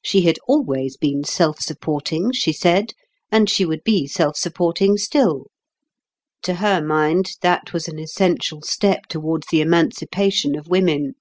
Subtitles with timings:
[0.00, 2.94] She had always been self supporting, she said,
[3.30, 5.48] and she would be self supporting still.
[6.44, 11.12] To her mind, that was an essential step towards the emancipation of women.